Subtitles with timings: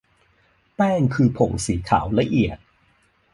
[0.75, 2.57] แป้งคือผงสีขาวละเอียด